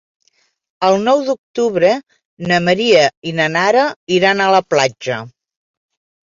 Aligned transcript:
El 0.85 0.95
nou 1.01 1.19
d'octubre 1.27 1.91
na 2.53 2.57
Maria 2.69 3.03
i 3.33 3.35
na 3.41 3.47
Nara 3.57 3.85
iran 4.17 4.43
a 4.43 4.49
la 4.57 4.63
platja. 4.75 5.21